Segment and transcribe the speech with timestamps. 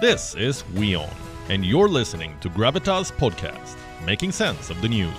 [0.00, 1.08] This is WION,
[1.50, 5.14] and you're listening to Gravitas Podcast, making sense of the news.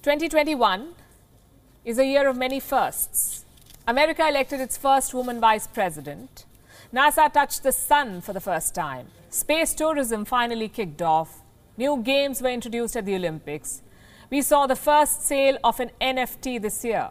[0.00, 0.94] Twenty twenty one
[1.84, 3.44] is a year of many firsts.
[3.88, 6.44] America elected its first woman vice president.
[6.94, 9.08] NASA touched the sun for the first time.
[9.28, 11.42] Space tourism finally kicked off.
[11.76, 13.82] New games were introduced at the Olympics.
[14.28, 17.10] We saw the first sale of an NFT this year.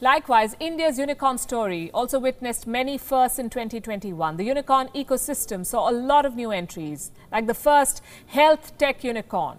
[0.00, 4.36] Likewise, India's unicorn story also witnessed many firsts in 2021.
[4.36, 9.58] The unicorn ecosystem saw a lot of new entries, like the first health tech unicorn,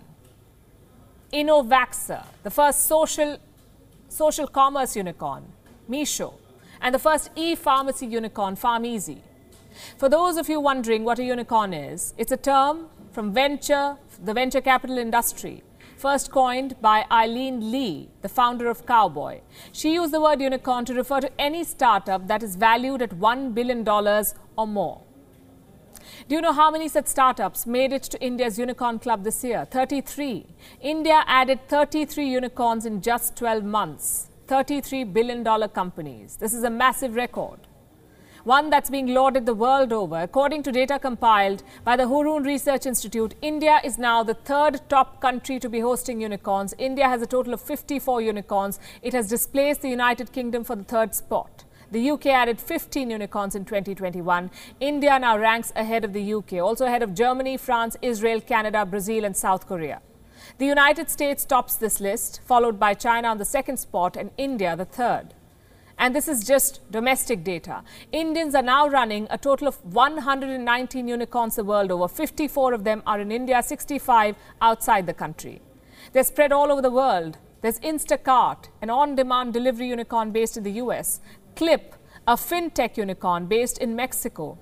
[1.32, 3.38] Innovaccer, the first social,
[4.10, 5.46] social commerce unicorn,
[5.90, 6.34] Meesho,
[6.82, 9.20] and the first e pharmacy unicorn, PharmEasy.
[9.98, 14.34] For those of you wondering what a unicorn is, it's a term from venture, the
[14.34, 15.64] venture capital industry,
[15.98, 19.42] first coined by Aileen Lee, the founder of Cowboy.
[19.72, 23.54] She used the word unicorn to refer to any startup that is valued at $1
[23.54, 23.88] billion
[24.58, 25.02] or more.
[26.28, 29.66] Do you know how many such startups made it to India's unicorn club this year?
[29.66, 30.46] 33.
[30.82, 34.30] India added 33 unicorns in just 12 months.
[34.48, 36.38] $33 billion companies.
[36.38, 37.60] This is a massive record.
[38.44, 40.20] One that's being lauded the world over.
[40.22, 45.22] According to data compiled by the Hurun Research Institute, India is now the third top
[45.22, 46.76] country to be hosting unicorns.
[46.78, 48.82] India has a total of 54 unicorns.
[49.02, 51.64] It has displaced the United Kingdom for the third spot.
[51.90, 54.52] The UK added 15 unicorns in 2021.
[54.82, 59.24] India now ranks ahead of the UK, also ahead of Germany, France, Israel, Canada, Brazil,
[59.24, 60.02] and South Korea.
[60.58, 64.76] The United States tops this list, followed by China on the second spot and India
[64.76, 65.34] the third.
[66.04, 67.82] And this is just domestic data.
[68.12, 72.10] Indians are now running a total of 119 unicorns the world over.
[72.10, 75.62] 54 of them are in India, 65 outside the country.
[76.12, 77.38] They're spread all over the world.
[77.62, 81.22] There's Instacart, an on demand delivery unicorn based in the US.
[81.56, 81.96] Clip,
[82.28, 84.58] a fintech unicorn based in Mexico.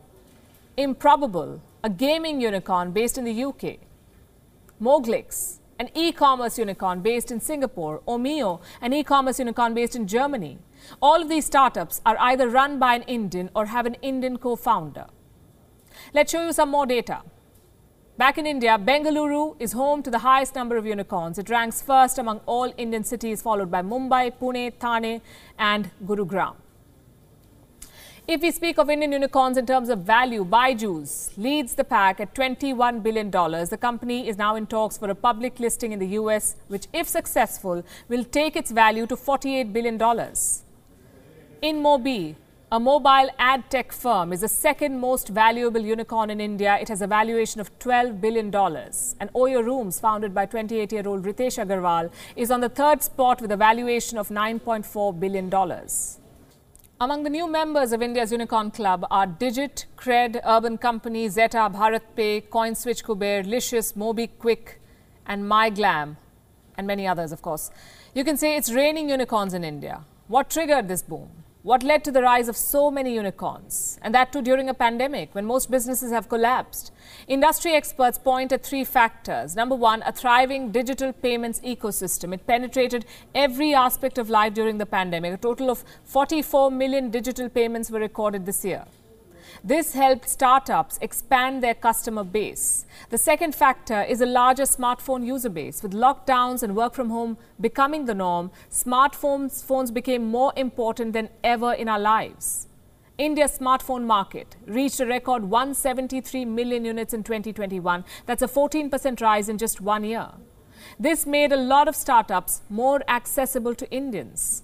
[0.78, 3.80] Improbable, a gaming unicorn based in the UK.
[4.80, 8.02] Moglix, an e commerce unicorn based in Singapore.
[8.08, 10.54] Omio, an e commerce unicorn based in Germany.
[11.02, 14.56] All of these startups are either run by an Indian or have an Indian co
[14.56, 15.08] founder.
[16.14, 17.22] Let's show you some more data.
[18.18, 21.40] Back in India, Bengaluru is home to the highest number of unicorns.
[21.40, 25.22] It ranks first among all Indian cities, followed by Mumbai, Pune, Thane,
[25.58, 26.56] and Gurugram.
[28.28, 32.36] If we speak of Indian unicorns in terms of value, Byju's leads the pack at
[32.36, 33.32] $21 billion.
[33.32, 37.10] The company is now in talks for a public listing in the US, which, if
[37.10, 39.98] successful, will take its value to $48 billion.
[41.64, 42.36] InMobi,
[42.72, 46.78] a mobile ad tech firm, is the second most valuable unicorn in India.
[46.80, 48.54] It has a valuation of $12 billion.
[48.56, 53.42] And Oyo Rooms, founded by 28 year old Ritesh Agarwal, is on the third spot
[53.42, 55.50] with a valuation of $9.4 billion.
[57.02, 62.48] Among the new members of India's Unicorn Club are Digit, Cred, Urban Company, Zeta, BharatPe,
[62.50, 64.76] CoinSwitch Kuber, Licious, MobiKwik,
[65.26, 66.18] and MyGlamm,
[66.78, 67.72] and many others, of course.
[68.14, 70.06] You can say it's raining unicorns in India.
[70.28, 71.41] What triggered this boom?
[71.64, 74.00] What led to the rise of so many unicorns?
[74.02, 76.92] And that too during a pandemic when most businesses have collapsed.
[77.28, 79.56] Industry experts point at three factors.
[79.56, 82.34] Number one, a thriving digital payments ecosystem.
[82.34, 83.06] It penetrated
[83.36, 85.36] every aspect of life during the pandemic.
[85.36, 88.86] A total of 44 million digital payments were recorded this year.
[89.64, 92.86] This helped startups expand their customer base.
[93.10, 95.84] The second factor is a larger smartphone user base.
[95.84, 101.30] With lockdowns and work from home becoming the norm, smartphones phones became more important than
[101.44, 102.68] ever in our lives.
[103.18, 108.04] India's smartphone market reached a record 173 million units in 2021.
[108.26, 110.30] That's a 14% rise in just one year.
[111.00, 114.64] This made a lot of startups more accessible to Indians.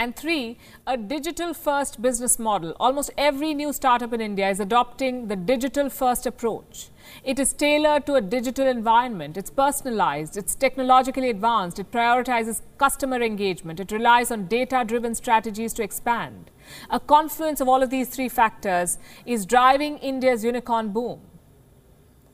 [0.00, 2.76] And three, a digital first business model.
[2.78, 6.90] Almost every new startup in India is adopting the digital first approach.
[7.24, 9.36] It is tailored to a digital environment.
[9.36, 10.36] It's personalized.
[10.36, 11.80] It's technologically advanced.
[11.80, 13.80] It prioritizes customer engagement.
[13.80, 16.52] It relies on data driven strategies to expand.
[16.90, 21.22] A confluence of all of these three factors is driving India's unicorn boom.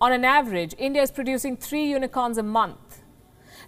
[0.02, 3.00] On an average, India is producing three unicorns a month.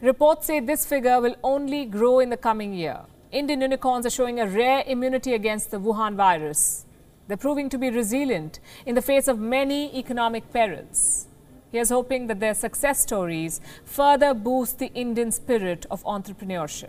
[0.03, 3.07] Reports say this figure will only grow in the coming year.
[3.37, 6.87] Indian unicorns are showing a rare immunity against the Wuhan virus.
[7.29, 11.27] They're proving to be resilient in the face of many economic perils.
[11.71, 16.89] He is hoping that their success stories further boost the Indian spirit of entrepreneurship.